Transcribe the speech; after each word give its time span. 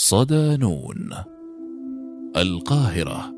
صدانون. 0.00 1.10
القاهرة 2.36 3.34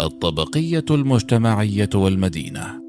الطبقية 0.00 0.84
المجتمعية 0.90 1.88
والمدينة. 1.94 2.82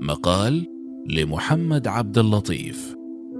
مقال 0.00 0.66
لمحمد 1.06 1.88
عبد 1.88 2.18
اللطيف. 2.18 2.96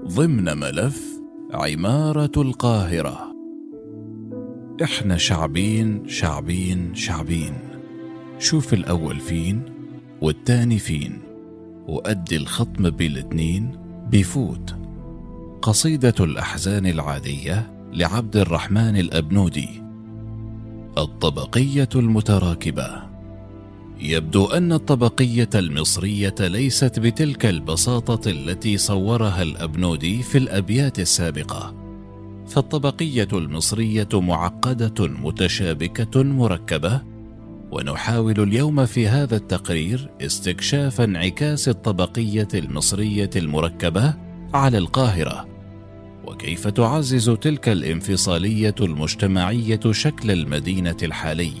ضمن 0.07 0.57
ملف 0.57 1.21
عمارة 1.53 2.31
القاهرة. 2.37 3.35
إحنا 4.83 5.17
شعبين 5.17 6.07
شعبين 6.07 6.95
شعبين. 6.95 7.53
شوف 8.39 8.73
الأول 8.73 9.19
فين 9.19 9.61
والتاني 10.21 10.79
فين. 10.79 11.19
وأدي 11.87 12.37
الخطم 12.37 12.89
بالاتنين 12.89 13.71
بيفوت 14.11 14.75
قصيدة 15.61 16.15
الأحزان 16.19 16.85
العادية 16.85 17.72
لعبد 17.95 18.37
الرحمن 18.37 18.97
الأبنودي 18.97 19.69
الطبقية 20.97 21.89
المتراكبة. 21.95 23.03
يبدو 23.99 24.45
أن 24.45 24.73
الطبقية 24.73 25.49
المصرية 25.55 26.35
ليست 26.39 26.99
بتلك 26.99 27.45
البساطة 27.45 28.29
التي 28.29 28.77
صورها 28.77 29.41
الأبنودي 29.41 30.23
في 30.23 30.37
الأبيات 30.37 30.99
السابقة 30.99 31.73
فالطبقية 32.47 33.27
المصرية 33.33 34.09
معقدة 34.13 35.07
متشابكة 35.07 36.23
مركبة 36.23 37.01
ونحاول 37.71 38.39
اليوم 38.39 38.85
في 38.85 39.07
هذا 39.07 39.35
التقرير 39.35 40.09
استكشاف 40.21 41.01
انعكاس 41.01 41.69
الطبقية 41.69 42.47
المصرية 42.53 43.29
المركبة 43.35 44.13
على 44.53 44.77
القاهرة. 44.77 45.52
وكيف 46.27 46.67
تعزز 46.67 47.29
تلك 47.29 47.69
الانفصالية 47.69 48.75
المجتمعية 48.81 49.79
شكل 49.91 50.31
المدينة 50.31 50.97
الحالي؟ 51.03 51.53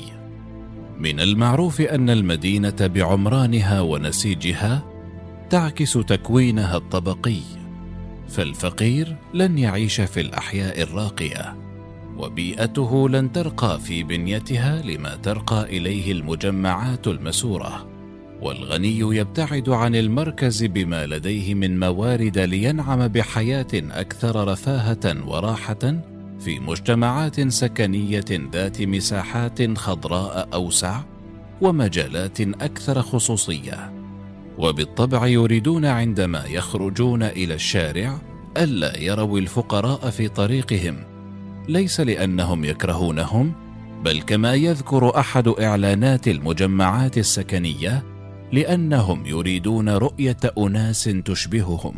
من 0.99 1.19
المعروف 1.19 1.81
أن 1.81 2.09
المدينة 2.09 2.75
بعمرانها 2.81 3.81
ونسيجها 3.81 4.83
تعكس 5.49 5.93
تكوينها 5.93 6.77
الطبقي 6.77 7.39
فالفقير 8.27 9.15
لن 9.33 9.57
يعيش 9.57 10.01
في 10.01 10.21
الأحياء 10.21 10.81
الراقية 10.81 11.55
وبيئته 12.17 13.09
لن 13.09 13.31
ترقى 13.31 13.79
في 13.79 14.03
بنيتها 14.03 14.81
لما 14.81 15.15
ترقى 15.15 15.63
إليه 15.63 16.11
المجمعات 16.11 17.07
المسورة. 17.07 17.92
والغني 18.43 18.99
يبتعد 18.99 19.69
عن 19.69 19.95
المركز 19.95 20.63
بما 20.63 21.05
لديه 21.05 21.53
من 21.53 21.79
موارد 21.79 22.37
لينعم 22.37 23.07
بحياة 23.07 23.67
أكثر 23.73 24.47
رفاهة 24.47 25.27
وراحة 25.27 26.01
في 26.39 26.59
مجتمعات 26.59 27.47
سكنية 27.47 28.25
ذات 28.53 28.81
مساحات 28.81 29.77
خضراء 29.77 30.49
أوسع 30.53 30.99
ومجالات 31.61 32.41
أكثر 32.41 33.01
خصوصية. 33.01 33.93
وبالطبع 34.57 35.27
يريدون 35.27 35.85
عندما 35.85 36.45
يخرجون 36.45 37.23
إلى 37.23 37.53
الشارع 37.53 38.17
ألا 38.57 38.99
يروا 38.99 39.39
الفقراء 39.39 40.09
في 40.09 40.27
طريقهم. 40.27 40.95
ليس 41.67 41.99
لأنهم 41.99 42.65
يكرهونهم 42.65 43.53
بل 44.03 44.21
كما 44.21 44.53
يذكر 44.53 45.19
أحد 45.19 45.47
إعلانات 45.47 46.27
المجمعات 46.27 47.17
السكنية 47.17 48.12
لأنهم 48.53 49.25
يريدون 49.25 49.89
رؤية 49.89 50.37
أناس 50.57 51.03
تشبههم. 51.03 51.93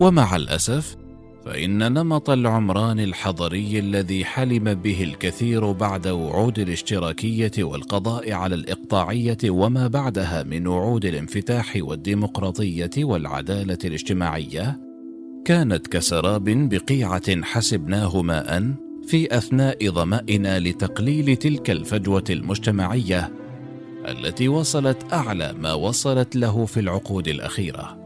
ومع 0.00 0.36
الأسف 0.36 0.96
فإن 1.44 1.92
نمط 1.92 2.30
العمران 2.30 3.00
الحضري 3.00 3.78
الذي 3.78 4.24
حلم 4.24 4.74
به 4.74 5.02
الكثير 5.02 5.72
بعد 5.72 6.08
وعود 6.08 6.58
الاشتراكية 6.58 7.52
والقضاء 7.58 8.32
على 8.32 8.54
الإقطاعية 8.54 9.38
وما 9.44 9.86
بعدها 9.86 10.42
من 10.42 10.66
وعود 10.66 11.04
الانفتاح 11.04 11.76
والديمقراطية 11.76 12.90
والعدالة 12.98 13.78
الاجتماعية 13.84 14.80
كانت 15.44 15.86
كسراب 15.86 16.44
بقيعة 16.44 17.42
حسبناه 17.42 18.22
ماء 18.22 18.74
في 19.06 19.36
أثناء 19.36 19.90
ظمائنا 19.90 20.60
لتقليل 20.60 21.36
تلك 21.36 21.70
الفجوة 21.70 22.24
المجتمعية 22.30 23.43
التي 24.08 24.48
وصلت 24.48 25.12
أعلى 25.12 25.52
ما 25.52 25.72
وصلت 25.72 26.36
له 26.36 26.66
في 26.66 26.80
العقود 26.80 27.28
الأخيرة. 27.28 28.04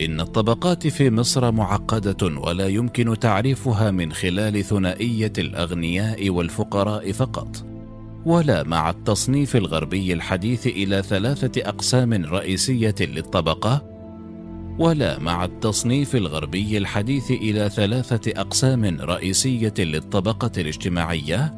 إن 0.00 0.20
الطبقات 0.20 0.86
في 0.86 1.10
مصر 1.10 1.52
معقدة 1.52 2.26
ولا 2.26 2.68
يمكن 2.68 3.18
تعريفها 3.18 3.90
من 3.90 4.12
خلال 4.12 4.64
ثنائية 4.64 5.32
الأغنياء 5.38 6.30
والفقراء 6.30 7.12
فقط 7.12 7.64
ولا 8.26 8.62
مع 8.62 8.90
التصنيف 8.90 9.56
الغربي 9.56 10.12
الحديث 10.12 10.66
إلى 10.66 11.02
ثلاثة 11.02 11.68
أقسام 11.68 12.12
رئيسية 12.12 12.94
للطبقة 13.00 13.82
ولا 14.78 15.18
مع 15.18 15.44
التصنيف 15.44 16.16
الغربي 16.16 16.78
الحديث 16.78 17.30
إلى 17.30 17.70
ثلاثة 17.70 18.40
أقسام 18.40 18.84
رئيسية 19.00 19.74
للطبقة 19.78 20.50
الاجتماعية 20.58 21.54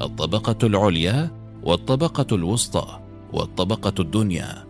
الطبقة 0.00 0.66
العليا 0.66 1.43
والطبقة 1.64 2.36
الوسطى 2.36 3.00
والطبقة 3.32 3.94
الدنيا. 4.00 4.64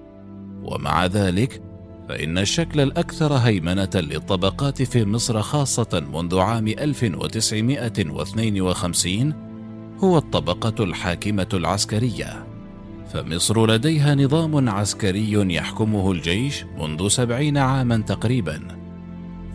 ومع 0.62 1.06
ذلك 1.06 1.62
فإن 2.08 2.38
الشكل 2.38 2.80
الأكثر 2.80 3.32
هيمنة 3.32 3.90
للطبقات 3.94 4.82
في 4.82 5.04
مصر 5.04 5.42
خاصة 5.42 6.02
منذ 6.12 6.38
عام 6.38 6.68
1952 6.68 9.34
هو 9.98 10.18
الطبقة 10.18 10.84
الحاكمة 10.84 11.48
العسكرية. 11.54 12.46
فمصر 13.12 13.66
لديها 13.66 14.14
نظام 14.14 14.68
عسكري 14.68 15.54
يحكمه 15.54 16.12
الجيش 16.12 16.64
منذ 16.78 17.08
سبعين 17.08 17.58
عاما 17.58 17.96
تقريبا. 17.96 18.60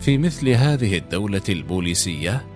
في 0.00 0.18
مثل 0.18 0.48
هذه 0.48 0.98
الدولة 0.98 1.42
البوليسية 1.48 2.46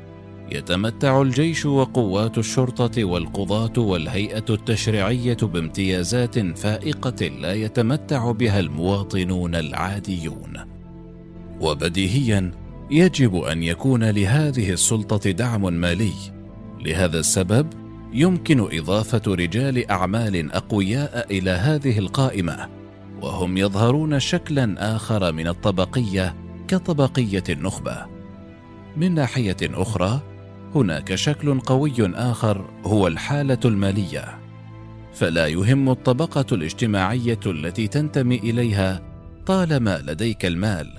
يتمتع 0.53 1.22
الجيش 1.22 1.66
وقوات 1.66 2.38
الشرطة 2.38 3.05
والقضاة 3.05 3.82
والهيئة 3.82 4.44
التشريعية 4.50 5.37
بامتيازات 5.43 6.59
فائقة 6.59 7.27
لا 7.27 7.53
يتمتع 7.53 8.31
بها 8.31 8.60
المواطنون 8.60 9.54
العاديون. 9.54 10.53
وبديهيا 11.60 12.50
يجب 12.91 13.37
أن 13.37 13.62
يكون 13.62 14.04
لهذه 14.04 14.72
السلطة 14.72 15.31
دعم 15.31 15.72
مالي. 15.72 16.12
لهذا 16.84 17.19
السبب 17.19 17.66
يمكن 18.12 18.78
إضافة 18.78 19.22
رجال 19.27 19.91
أعمال 19.91 20.53
أقوياء 20.53 21.27
إلى 21.31 21.50
هذه 21.50 21.99
القائمة 21.99 22.69
وهم 23.22 23.56
يظهرون 23.56 24.21
شكلا 24.21 24.97
آخر 24.97 25.33
من 25.33 25.49
الطبقية 25.49 26.34
كطبقية 26.69 27.44
النخبة. 27.49 28.06
من 28.97 29.15
ناحية 29.15 29.56
أخرى 29.62 30.34
هناك 30.75 31.15
شكل 31.15 31.61
قوي 31.61 31.95
آخر 32.01 32.71
هو 32.85 33.07
الحالة 33.07 33.59
المالية 33.65 34.39
فلا 35.12 35.47
يهم 35.47 35.91
الطبقة 35.91 36.47
الاجتماعية 36.53 37.41
التي 37.47 37.89
تنتمي 37.89 38.37
إليها 38.37 39.03
طالما 39.47 40.03
لديك 40.07 40.47
المال. 40.47 40.91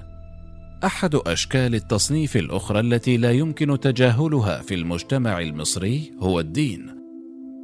أحد 0.83 1.15
أشكال 1.15 1.75
التصنيف 1.75 2.37
الأخرى 2.37 2.79
التي 2.79 3.17
لا 3.17 3.31
يمكن 3.31 3.79
تجاهلها 3.79 4.61
في 4.61 4.75
المجتمع 4.75 5.39
المصري 5.39 6.11
هو 6.19 6.39
الدين 6.39 6.95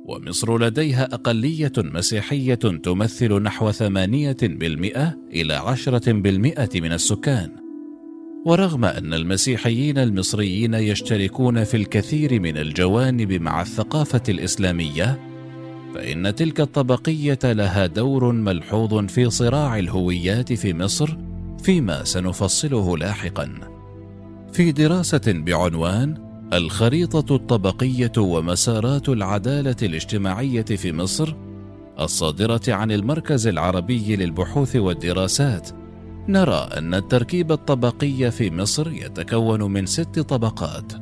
ومصر 0.06 0.58
لديها 0.58 1.04
أقلية 1.04 1.72
مسيحية 1.78 2.56
تمثل 2.56 3.42
نحو 3.42 3.72
ثمانية 3.72 4.38
بالمئة 4.42 5.18
إلى 5.34 5.54
عشرة 5.54 6.12
بالمئة 6.12 6.82
من 6.82 6.92
السكان. 6.92 7.61
ورغم 8.46 8.86
أن 8.86 9.14
المسيحيين 9.14 9.98
المصريين 9.98 10.74
يشتركون 10.74 11.64
في 11.64 11.78
الكثير 11.78 12.40
من 12.40 12.58
الجوانب 12.58 13.32
مع 13.34 13.62
الثقافة 13.62 14.22
الإسلامية 14.30 15.20
فإن 15.96 16.36
تلك 16.36 16.62
الطبقية 16.62 17.40
لها 17.44 17.86
دور 17.86 18.32
ملحوظ 18.32 19.06
في 19.06 19.30
صراع 19.30 19.80
الهويات 19.80 20.54
في 20.54 20.74
مصر 20.74 21.18
فيما 21.64 22.04
سنفصله 22.04 22.98
لاحقا. 22.98 23.50
في 24.54 24.72
دراسة 24.72 25.22
بعنوان 25.28 26.18
الخريطة 26.54 27.36
الطبقية 27.36 28.12
ومسارات 28.18 29.10
العدالة 29.10 29.76
الاجتماعية 29.82 30.62
في 30.66 30.94
مصر 30.94 31.36
الصادرة 32.00 32.62
عن 32.68 32.92
المركز 32.92 33.48
العربي 33.48 34.16
للبحوث 34.16 34.76
والدراسات 34.76 35.81
نرى 36.28 36.70
أن 36.78 36.94
التركيب 36.94 37.52
الطبقي 37.52 38.32
في 38.32 38.52
مصر 38.52 38.92
يتكون 38.92 39.62
من 39.62 39.86
ست 39.86 40.20
طبقات. 40.20 40.94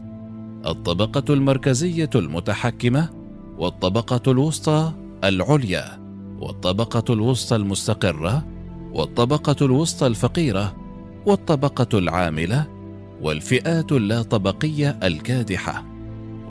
الطبقة 0.66 1.34
المركزية 1.34 2.10
المتحكمة 2.16 3.10
والطبقة 3.58 4.32
الوسطى 4.32 4.92
العليا 5.24 6.00
والطبقة 6.40 7.14
الوسطى 7.14 7.56
المستقرة 7.56 8.46
والطبقة 8.94 9.56
الوسطى 9.66 10.08
الفقيرة 10.08 10.76
والطبقة 11.26 11.98
العاملة 12.00 12.68
والفئات 13.22 13.92
اللا 13.92 14.22
طبقية 14.22 15.00
الكادحة. 15.04 15.86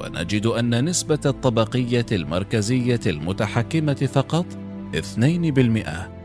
ونجد 0.00 0.46
أن 0.46 0.84
نسبة 0.84 1.20
الطبقية 1.26 2.06
المركزية 2.12 3.00
المتحكمة 3.06 3.94
فقط 4.12 4.46
2% 4.94 6.17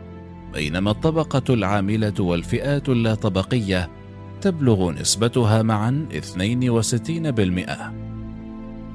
بينما 0.54 0.92
الطبقة 0.92 1.54
العاملة 1.54 2.14
والفئات 2.20 2.90
اللا 2.90 3.16
طبقية 3.16 3.90
تبلغ 4.42 4.92
نسبتها 4.92 5.62
معا 5.62 6.08
62% 6.12 7.94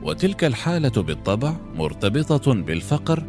وتلك 0.02 0.44
الحالة 0.44 1.02
بالطبع 1.02 1.54
مرتبطة 1.74 2.54
بالفقر 2.54 3.22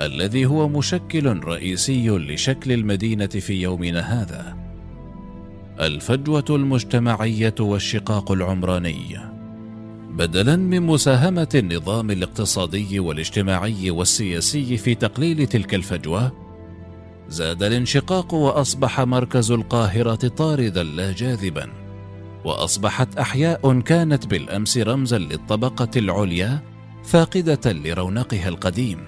الذي 0.00 0.46
هو 0.46 0.68
مشكل 0.68 1.40
رئيسي 1.44 2.08
لشكل 2.08 2.72
المدينة 2.72 3.26
في 3.26 3.62
يومنا 3.62 4.00
هذا. 4.00 4.56
الفجوة 5.80 6.44
المجتمعية 6.50 7.54
والشقاق 7.60 8.32
العمراني. 8.32 9.18
بدلا 10.10 10.56
من 10.56 10.82
مساهمة 10.82 11.48
النظام 11.54 12.10
الاقتصادي 12.10 13.00
والاجتماعي 13.00 13.90
والسياسي 13.90 14.76
في 14.76 14.94
تقليل 14.94 15.46
تلك 15.46 15.74
الفجوة 15.74 16.43
زاد 17.28 17.62
الانشقاق 17.62 18.34
وأصبح 18.34 19.00
مركز 19.00 19.50
القاهرة 19.50 20.28
طاردا 20.28 20.82
لا 20.82 21.12
جاذبا. 21.12 21.70
وأصبحت 22.44 23.18
أحياء 23.18 23.80
كانت 23.80 24.26
بالأمس 24.26 24.78
رمزا 24.78 25.18
للطبقة 25.18 25.90
العليا 25.96 26.60
فاقدة 27.04 27.72
لرونقها 27.72 28.48
القديم. 28.48 28.98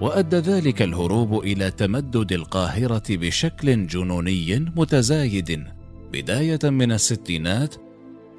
وأدى 0.00 0.36
ذلك 0.36 0.82
الهروب 0.82 1.44
إلى 1.44 1.70
تمدد 1.70 2.32
القاهرة 2.32 3.02
بشكل 3.10 3.86
جنوني 3.86 4.72
متزايد. 4.76 5.64
بداية 6.12 6.70
من 6.70 6.92
الستينات 6.92 7.74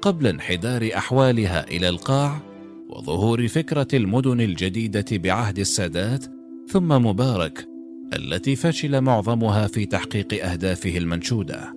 قبل 0.02 0.26
انحدار 0.26 0.90
أحوالها 0.96 1.68
إلى 1.68 1.88
القاع 1.88 2.40
وظهور 2.88 3.48
فكرة 3.48 3.88
المدن 3.94 4.40
الجديدة 4.40 5.04
بعهد 5.12 5.58
السادات 5.58 6.24
ثم 6.68 6.88
مبارك 6.88 7.68
التي 8.16 8.56
فشل 8.56 9.00
معظمها 9.00 9.66
في 9.66 9.86
تحقيق 9.86 10.44
أهدافه 10.44 10.98
المنشودة. 10.98 11.74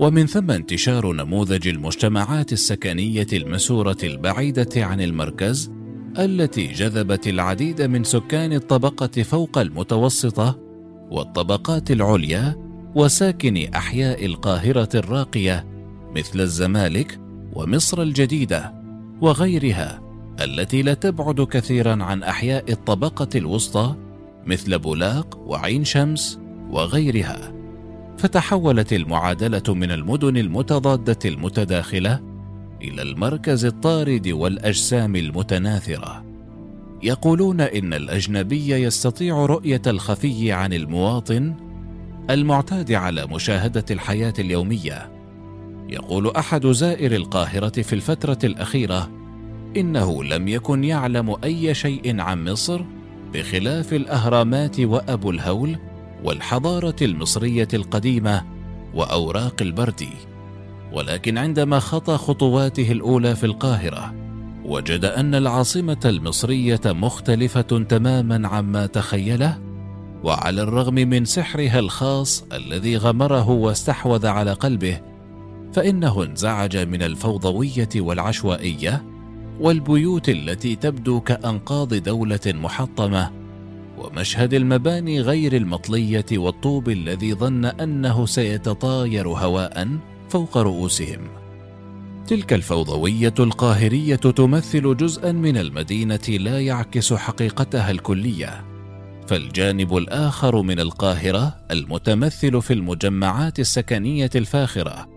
ومن 0.00 0.26
ثم 0.26 0.50
انتشار 0.50 1.12
نموذج 1.12 1.68
المجتمعات 1.68 2.52
السكنية 2.52 3.26
المسورة 3.32 3.96
البعيدة 4.02 4.68
عن 4.76 5.00
المركز 5.00 5.70
التي 6.18 6.66
جذبت 6.66 7.28
العديد 7.28 7.82
من 7.82 8.04
سكان 8.04 8.52
الطبقة 8.52 9.22
فوق 9.22 9.58
المتوسطة 9.58 10.58
والطبقات 11.10 11.90
العليا 11.90 12.56
وساكني 12.94 13.76
أحياء 13.76 14.26
القاهرة 14.26 14.88
الراقية 14.94 15.66
مثل 16.16 16.40
الزمالك 16.40 17.20
ومصر 17.52 18.02
الجديدة 18.02 18.74
وغيرها 19.20 20.02
التي 20.40 20.82
لا 20.82 20.94
تبعد 20.94 21.40
كثيرا 21.40 22.04
عن 22.04 22.22
أحياء 22.22 22.72
الطبقة 22.72 23.28
الوسطى 23.34 23.96
مثل 24.46 24.78
بولاق 24.78 25.38
وعين 25.38 25.84
شمس 25.84 26.38
وغيرها. 26.70 27.52
فتحولت 28.18 28.92
المعادلة 28.92 29.74
من 29.74 29.90
المدن 29.90 30.36
المتضادة 30.36 31.18
المتداخلة 31.24 32.20
إلى 32.82 33.02
المركز 33.02 33.64
الطارد 33.64 34.28
والأجسام 34.28 35.16
المتناثرة. 35.16 36.24
يقولون 37.02 37.60
إن 37.60 37.94
الأجنبي 37.94 38.70
يستطيع 38.70 39.46
رؤية 39.46 39.82
الخفي 39.86 40.52
عن 40.52 40.72
المواطن 40.72 41.54
المعتاد 42.30 42.92
على 42.92 43.26
مشاهدة 43.26 43.84
الحياة 43.90 44.34
اليومية. 44.38 45.10
يقول 45.88 46.30
أحد 46.36 46.66
زائر 46.66 47.14
القاهرة 47.14 47.82
في 47.82 47.92
الفترة 47.92 48.38
الأخيرة 48.44 49.10
إنه 49.76 50.24
لم 50.24 50.48
يكن 50.48 50.84
يعلم 50.84 51.36
أي 51.44 51.74
شيء 51.74 52.20
عن 52.20 52.44
مصر 52.44 52.84
بخلاف 53.32 53.92
الأهرامات 53.92 54.80
وأبو 54.80 55.30
الهول 55.30 55.78
والحضارة 56.24 56.96
المصرية 57.02 57.68
القديمة 57.74 58.44
وأوراق 58.94 59.54
البردي 59.60 60.12
ولكن 60.92 61.38
عندما 61.38 61.78
خطى 61.78 62.16
خطواته 62.16 62.92
الأولى 62.92 63.36
في 63.36 63.46
القاهرة 63.46 64.14
وجد 64.64 65.04
أن 65.04 65.34
العاصمة 65.34 66.00
المصرية 66.04 66.80
مختلفة 66.86 67.60
تماما 67.60 68.48
عما 68.48 68.86
تخيله 68.86 69.58
وعلى 70.24 70.62
الرغم 70.62 70.94
من 70.94 71.24
سحرها 71.24 71.78
الخاص 71.78 72.44
الذي 72.52 72.96
غمره 72.96 73.50
واستحوذ 73.50 74.26
على 74.26 74.52
قلبه 74.52 75.00
فإنه 75.72 76.22
انزعج 76.22 76.76
من 76.76 77.02
الفوضوية 77.02 77.88
والعشوائية 77.96 79.04
والبيوت 79.60 80.28
التي 80.28 80.76
تبدو 80.76 81.20
كأنقاض 81.20 81.94
دولة 81.94 82.40
محطمة 82.46 83.30
ومشهد 83.98 84.54
المباني 84.54 85.20
غير 85.20 85.56
المطلية 85.56 86.26
والطوب 86.32 86.88
الذي 86.88 87.34
ظن 87.34 87.64
أنه 87.64 88.26
سيتطاير 88.26 89.28
هواء 89.28 89.88
فوق 90.28 90.58
رؤوسهم. 90.58 91.20
تلك 92.26 92.52
الفوضوية 92.52 93.34
القاهرية 93.38 94.16
تمثل 94.16 94.96
جزءا 94.96 95.32
من 95.32 95.56
المدينة 95.56 96.28
لا 96.28 96.60
يعكس 96.60 97.12
حقيقتها 97.12 97.90
الكلية. 97.90 98.64
فالجانب 99.26 99.96
الآخر 99.96 100.62
من 100.62 100.80
القاهرة 100.80 101.56
المتمثل 101.70 102.62
في 102.62 102.72
المجمعات 102.72 103.60
السكنية 103.60 104.30
الفاخرة 104.34 105.15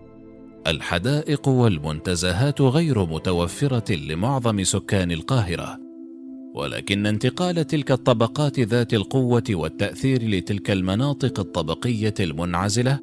الحدائق 0.66 1.48
والمنتزهات 1.48 2.60
غير 2.60 3.06
متوفرة 3.06 3.94
لمعظم 3.94 4.64
سكان 4.64 5.10
القاهرة 5.10 5.78
ولكن 6.54 7.06
انتقال 7.06 7.66
تلك 7.66 7.90
الطبقات 7.90 8.60
ذات 8.60 8.94
القوة 8.94 9.44
والتأثير 9.50 10.22
لتلك 10.22 10.70
المناطق 10.70 11.40
الطبقية 11.40 12.14
المنعزلة 12.20 12.98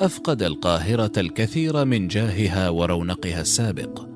أفقد 0.00 0.42
القاهرة 0.42 1.12
الكثير 1.16 1.84
من 1.84 2.08
جاهها 2.08 2.68
ورونقها 2.68 3.40
السابق. 3.40 4.06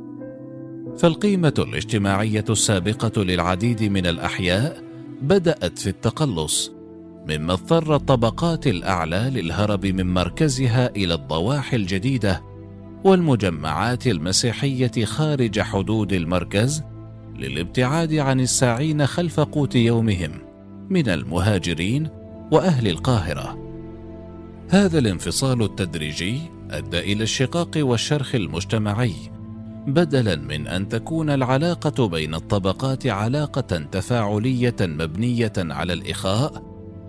فالقيمة 0.98 1.54
الاجتماعية 1.58 2.44
السابقة 2.50 3.22
للعديد 3.22 3.82
من 3.82 4.06
الأحياء 4.06 4.82
بدأت 5.22 5.78
في 5.78 5.86
التقلص 5.86 6.72
مما 7.28 7.52
اضطر 7.52 7.96
الطبقات 7.96 8.66
الأعلى 8.66 9.30
للهرب 9.34 9.86
من 9.86 10.14
مركزها 10.14 10.90
إلى 10.96 11.14
الضواحي 11.14 11.76
الجديدة 11.76 12.51
والمجمعات 13.04 14.06
المسيحية 14.06 15.04
خارج 15.04 15.60
حدود 15.60 16.12
المركز 16.12 16.82
للابتعاد 17.36 18.14
عن 18.14 18.40
الساعين 18.40 19.06
خلف 19.06 19.40
قوت 19.40 19.74
يومهم 19.74 20.32
من 20.90 21.08
المهاجرين 21.08 22.08
وأهل 22.52 22.88
القاهرة. 22.88 23.58
هذا 24.68 24.98
الانفصال 24.98 25.62
التدريجي 25.62 26.40
أدى 26.70 26.98
إلى 26.98 27.22
الشقاق 27.22 27.70
والشرخ 27.76 28.34
المجتمعي 28.34 29.14
بدلا 29.86 30.36
من 30.36 30.66
أن 30.66 30.88
تكون 30.88 31.30
العلاقة 31.30 32.08
بين 32.08 32.34
الطبقات 32.34 33.06
علاقة 33.06 33.78
تفاعلية 33.92 34.76
مبنية 34.80 35.52
على 35.58 35.92
الإخاء 35.92 36.62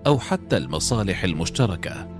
أو 0.08 0.20
حتى 0.20 0.58
المصالح 0.58 1.24
المشتركة. 1.24 2.13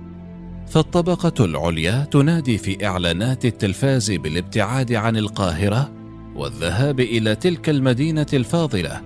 فالطبقة 0.68 1.44
العليا 1.44 2.04
تنادي 2.10 2.58
في 2.58 2.86
إعلانات 2.86 3.44
التلفاز 3.44 4.10
بالابتعاد 4.10 4.92
عن 4.92 5.16
القاهرة 5.16 5.92
والذهاب 6.36 7.00
إلى 7.00 7.34
تلك 7.34 7.68
المدينة 7.68 8.26
الفاضلة 8.32 9.00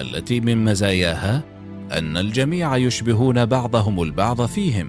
التي 0.00 0.40
من 0.40 0.64
مزاياها 0.64 1.42
أن 1.92 2.16
الجميع 2.16 2.76
يشبهون 2.76 3.46
بعضهم 3.46 4.02
البعض 4.02 4.46
فيهم 4.46 4.88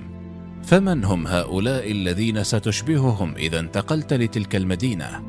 فمن 0.64 1.06
هم 1.06 1.28
هؤلاء 1.28 1.92
الذين 1.92 2.44
ستشبههم 2.44 3.36
إذا 3.36 3.60
انتقلت 3.60 4.14
لتلك 4.14 4.56
المدينة؟ 4.56 5.24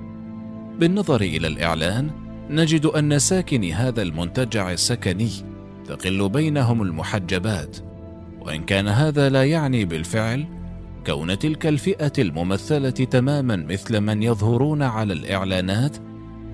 بالنظر 0.78 1.20
إلى 1.20 1.46
الإعلان 1.46 2.10
نجد 2.50 2.86
أن 2.86 3.18
ساكني 3.18 3.72
هذا 3.72 4.02
المنتجع 4.02 4.72
السكني 4.72 5.30
تقل 5.86 6.28
بينهم 6.28 6.82
المحجبات 6.82 7.76
وإن 8.40 8.64
كان 8.64 8.88
هذا 8.88 9.28
لا 9.28 9.44
يعني 9.44 9.84
بالفعل 9.84 10.59
كون 11.06 11.38
تلك 11.38 11.66
الفئة 11.66 12.12
الممثلة 12.18 12.90
تماما 12.90 13.56
مثل 13.56 14.00
من 14.00 14.22
يظهرون 14.22 14.82
على 14.82 15.12
الإعلانات 15.12 15.96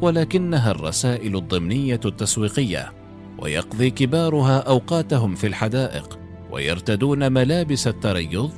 ولكنها 0.00 0.70
الرسائل 0.70 1.36
الضمنية 1.36 2.00
التسويقية 2.04 2.92
ويقضي 3.38 3.90
كبارها 3.90 4.58
أوقاتهم 4.58 5.34
في 5.34 5.46
الحدائق 5.46 6.18
ويرتدون 6.50 7.32
ملابس 7.32 7.88
التريض 7.88 8.50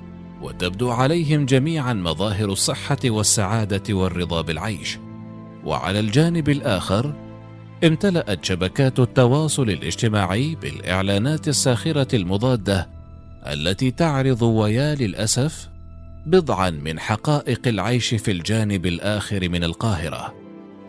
وتبدو 0.43 0.91
عليهم 0.91 1.47
جميعا 1.47 1.93
مظاهر 1.93 2.53
الصحة 2.53 2.99
والسعادة 3.05 3.95
والرضا 3.95 4.41
بالعيش. 4.43 4.99
وعلى 5.65 6.01
الجانب 6.01 6.49
الآخر 6.49 7.15
امتلأت 7.85 8.45
شبكات 8.45 8.99
التواصل 8.99 9.71
الاجتماعي 9.71 10.55
بالإعلانات 10.55 11.49
الساخرة 11.49 12.17
المضادة 12.17 12.89
التي 13.47 13.91
تعرض 13.91 14.43
ويا 14.43 14.95
للأسف 14.95 15.69
بضعا 16.27 16.71
من 16.71 16.99
حقائق 16.99 17.69
العيش 17.69 18.15
في 18.15 18.31
الجانب 18.31 18.87
الآخر 18.87 19.49
من 19.49 19.65
القاهرة 19.65 20.35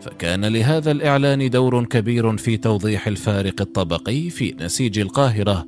فكان 0.00 0.44
لهذا 0.44 0.90
الإعلان 0.90 1.50
دور 1.50 1.84
كبير 1.84 2.36
في 2.36 2.56
توضيح 2.56 3.06
الفارق 3.06 3.60
الطبقي 3.60 4.30
في 4.30 4.54
نسيج 4.60 4.98
القاهرة 4.98 5.66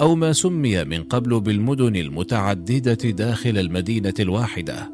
أو 0.00 0.14
ما 0.14 0.32
سمي 0.32 0.84
من 0.84 1.02
قبل 1.02 1.40
بالمدن 1.40 1.96
المتعددة 1.96 3.10
داخل 3.10 3.58
المدينة 3.58 4.14
الواحدة. 4.20 4.92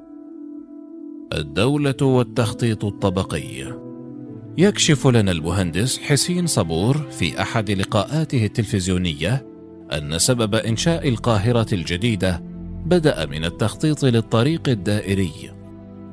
الدولة 1.33 1.97
والتخطيط 2.03 2.85
الطبقي 2.85 3.79
يكشف 4.59 5.07
لنا 5.07 5.33
المهندس 5.33 5.99
حسين 5.99 6.47
صبور 6.47 6.97
في 6.97 7.43
أحد 7.43 7.71
لقاءاته 7.71 8.45
التلفزيونية 8.45 9.47
أن 9.93 10.19
سبب 10.19 10.55
إنشاء 10.55 11.09
القاهرة 11.09 11.67
الجديدة 11.75 12.52
بدأ 12.87 13.27
من 13.27 13.45
التخطيط 13.45 14.05
للطريق 14.05 14.69
الدائري. 14.69 15.33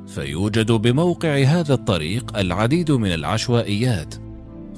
فيوجد 0.06 0.72
بموقع 0.72 1.42
هذا 1.42 1.74
الطريق 1.74 2.38
العديد 2.38 2.90
من 2.92 3.14
العشوائيات. 3.14 4.14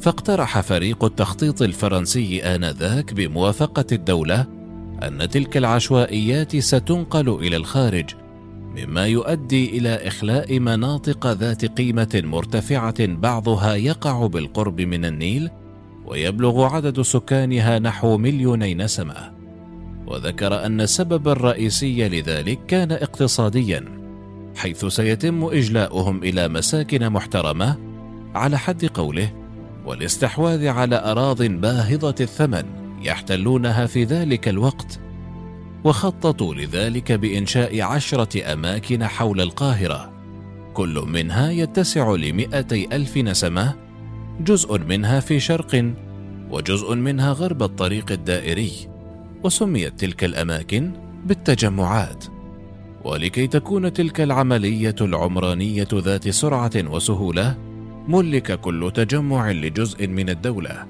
فاقترح 0.01 0.61
فريق 0.61 1.05
التخطيط 1.05 1.63
الفرنسي 1.63 2.43
آنذاك 2.43 3.15
بموافقة 3.15 3.85
الدولة 3.93 4.47
أن 5.03 5.29
تلك 5.29 5.57
العشوائيات 5.57 6.57
ستنقل 6.57 7.29
إلى 7.29 7.57
الخارج 7.57 8.11
مما 8.77 9.07
يؤدي 9.07 9.79
إلى 9.79 10.09
إخلاء 10.09 10.59
مناطق 10.59 11.27
ذات 11.27 11.65
قيمة 11.65 12.23
مرتفعة 12.25 13.07
بعضها 13.07 13.75
يقع 13.75 14.27
بالقرب 14.27 14.81
من 14.81 15.05
النيل 15.05 15.51
ويبلغ 16.07 16.65
عدد 16.65 17.01
سكانها 17.01 17.79
نحو 17.79 18.19
مليوني 18.19 18.75
نسمة. 18.75 19.42
وذكر 20.07 20.67
أن 20.67 20.81
السبب 20.81 21.29
الرئيسي 21.29 22.09
لذلك 22.09 22.59
كان 22.69 22.93
اقتصاديا 22.93 24.03
حيث 24.57 24.85
سيتم 24.85 25.45
إجلاؤهم 25.45 26.23
إلى 26.23 26.49
مساكن 26.49 27.11
محترمة 27.11 27.77
على 28.35 28.59
حد 28.59 28.85
قوله 28.85 29.33
والاستحواذ 29.87 30.67
على 30.67 30.97
أراض 30.97 31.43
باهظة 31.43 32.15
الثمن 32.21 32.65
يحتلونها 33.03 33.87
في 33.87 34.05
ذلك 34.05 34.49
الوقت 34.49 35.01
وخططوا 35.85 36.55
لذلك 36.55 37.13
بإنشاء 37.13 37.81
عشرة 37.81 38.53
أماكن 38.53 39.07
حول 39.07 39.41
القاهرة 39.41 40.13
كل 40.75 41.05
منها 41.09 41.51
يتسع 41.51 42.15
لمئتي 42.15 42.89
ألف 42.93 43.17
نسمة 43.17 43.75
جزء 44.41 44.79
منها 44.79 45.21
في 45.21 45.41
شرق 45.41 45.93
وجزء 46.51 46.95
منها 46.95 47.33
غرب 47.33 47.63
الطريق 47.63 48.13
الدائري. 48.13 48.92
وسميت 49.45 50.01
تلك 50.01 50.25
الأماكن 50.25 50.93
بالتجمعات 51.25 52.25
ولكي 53.05 53.47
تكون 53.47 53.93
تلك 53.93 54.21
العملية 54.21 54.95
العمرانية 55.01 55.89
ذات 55.95 56.29
سرعة 56.29 56.71
وسهولة 56.77 57.59
ملك 58.09 58.61
كل 58.61 58.93
تجمع 58.95 59.51
لجزء 59.51 60.07
من 60.07 60.31
الدولة. 60.31 60.87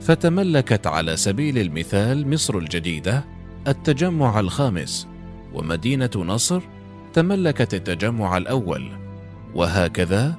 فتملكت 0.00 0.86
على 0.86 1.16
سبيل 1.16 1.58
المثال 1.58 2.30
مصر 2.30 2.58
الجديدة 2.58 3.24
التجمع 3.68 4.40
الخامس 4.40 5.08
ومدينة 5.54 6.10
نصر 6.16 6.60
تملكت 7.12 7.74
التجمع 7.74 8.36
الأول. 8.36 8.88
وهكذا 9.54 10.34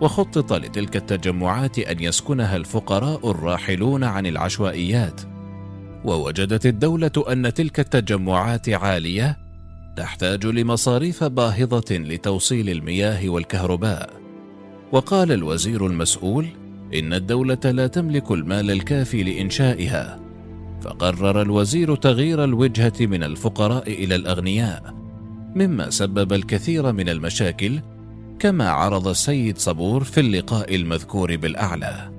وخطط 0.00 0.52
لتلك 0.52 0.96
التجمعات 0.96 1.78
أن 1.78 2.00
يسكنها 2.00 2.56
الفقراء 2.56 3.30
الراحلون 3.30 4.04
عن 4.04 4.26
العشوائيات. 4.26 5.35
ووجدت 6.06 6.66
الدولة 6.66 7.10
أن 7.28 7.54
تلك 7.54 7.80
التجمعات 7.80 8.68
عالية 8.68 9.36
تحتاج 9.96 10.46
لمصاريف 10.46 11.24
باهظة 11.24 11.84
لتوصيل 11.90 12.70
المياه 12.70 13.28
والكهرباء. 13.28 14.10
وقال 14.92 15.32
الوزير 15.32 15.86
المسؤول 15.86 16.46
إن 16.94 17.12
الدولة 17.12 17.58
لا 17.64 17.86
تملك 17.86 18.30
المال 18.30 18.70
الكافي 18.70 19.22
لإنشائها. 19.22 20.20
فقرر 20.82 21.42
الوزير 21.42 21.94
تغيير 21.94 22.44
الوجهة 22.44 22.92
من 23.00 23.22
الفقراء 23.22 23.92
إلى 23.92 24.14
الأغنياء 24.14 24.94
مما 25.54 25.90
سبب 25.90 26.32
الكثير 26.32 26.92
من 26.92 27.08
المشاكل 27.08 27.80
كما 28.38 28.70
عرض 28.70 29.08
السيد 29.08 29.58
صبور 29.58 30.04
في 30.04 30.20
اللقاء 30.20 30.74
المذكور 30.74 31.36
بالأعلى. 31.36 32.15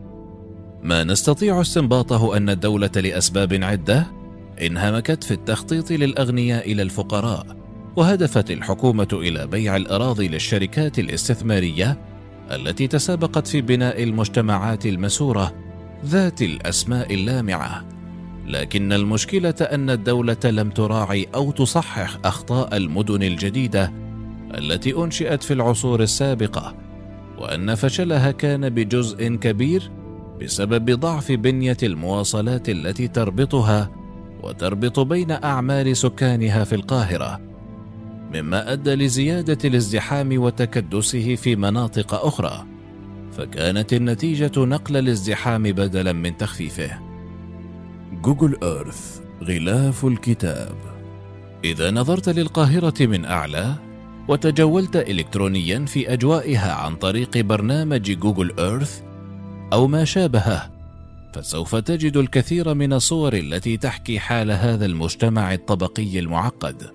ما 0.88 1.03
نستطيع 1.03 1.62
استنباطه 1.62 2.38
أن 2.38 2.50
الدولة 2.50 2.91
لأسباب 2.96 3.63
عدة 3.63 4.08
انهمكت 4.62 5.24
في 5.24 5.32
التخطيط 5.32 5.91
للأغنياء 5.91 6.72
إلى 6.72 6.82
الفقراء 6.82 7.46
وهدفت 7.96 8.51
الحكومة 8.51 9.08
إلى 9.13 9.48
بيع 9.48 9.75
الأراضي 9.75 10.27
للشركات 10.27 11.00
الاستثمارية 11.00 11.98
التي 12.51 12.88
تسابقت 12.88 13.48
في 13.48 13.62
بناء 13.62 14.03
المجتمعات 14.03 14.86
المسورة 14.86 15.53
ذات 16.06 16.41
الأسماء 16.41 17.13
اللامعة. 17.13 17.86
لكن 18.46 18.94
المشكلة 18.94 19.56
أن 19.62 19.89
الدولة 19.89 20.46
لم 20.46 20.70
تراعي 20.70 21.27
أو 21.36 21.51
تصحح 21.51 22.17
أخطاء 22.25 22.77
المدن 22.77 23.24
الجديدة 23.24 23.94
التي 24.58 24.96
أنشئت 24.96 25.44
في 25.44 25.53
العصور 25.53 26.01
السابقة 26.01 26.75
وأن 27.38 27.75
فشلها 27.75 28.32
كان 28.32 28.70
بجزء 28.70 29.36
كبير 29.36 29.97
بسبب 30.41 31.00
ضعف 31.00 31.32
بنية 31.32 31.77
المواصلات 31.84 32.70
التي 32.70 33.08
تربطها 33.08 33.91
وتربط 34.44 35.00
بين 35.00 35.32
أعمال 35.32 35.98
سكانها 35.98 36.63
في 36.63 36.75
القاهرة 36.75 37.39
مما 38.34 38.74
أدى 38.74 38.96
لزيادة 38.96 39.58
الازدحام 39.65 40.41
وتكدسه 40.41 41.36
في 41.36 41.56
مناطق 41.56 42.13
أخرى 42.25 42.65
فكانت 43.32 43.94
النتيجة 43.94 44.51
نقل 44.58 44.98
الازدحام 44.98 45.63
بدلا 45.63 46.13
من 46.13 46.38
تخفيفه. 46.38 47.00
جوجل 48.22 48.58
ايرث 48.63 49.20
غلاف 49.44 50.06
الكتاب. 50.06 50.75
إذا 51.63 51.91
نظرت 51.91 52.29
للقاهرة 52.29 53.06
من 53.06 53.25
أعلى 53.25 53.75
وتجولت 54.27 54.96
الكترونيا 54.96 55.86
في 55.86 56.13
أجوائها 56.13 56.74
عن 56.74 56.96
طريق 56.96 57.38
برنامج 57.38 58.12
جوجل 58.12 58.53
ايرث 58.60 59.01
أو 59.74 59.88
ما 59.88 60.05
شابهه 60.05 60.77
فسوف 61.33 61.75
تجد 61.75 62.17
الكثير 62.17 62.74
من 62.74 62.93
الصور 62.93 63.33
التي 63.33 63.77
تحكي 63.77 64.19
حال 64.19 64.51
هذا 64.51 64.86
المجتمع 64.86 65.53
الطبقي 65.53 66.19
المعقد. 66.19 66.91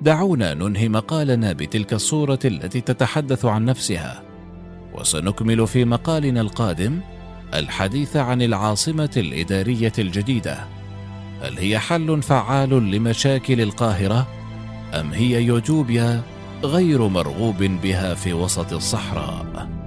دعونا 0.00 0.54
ننهي 0.54 0.88
مقالنا 0.88 1.52
بتلك 1.52 1.92
الصورة 1.92 2.38
التي 2.44 2.80
تتحدث 2.80 3.44
عن 3.44 3.64
نفسها. 3.64 4.22
وسنكمل 4.94 5.66
في 5.66 5.84
مقالنا 5.84 6.40
القادم 6.40 7.00
الحديث 7.54 8.16
عن 8.16 8.42
العاصمة 8.42 9.10
الإدارية 9.16 9.92
الجديدة. 9.98 10.58
هل 11.42 11.58
هي 11.58 11.78
حل 11.78 12.22
فعال 12.22 12.70
لمشاكل 12.70 13.60
القاهرة؟ 13.60 14.28
أم 14.94 15.12
هي 15.12 15.42
يوتوبيا 15.42 16.22
غير 16.64 17.08
مرغوب 17.08 17.62
بها 17.62 18.14
في 18.14 18.32
وسط 18.32 18.72
الصحراء؟ 18.72 19.81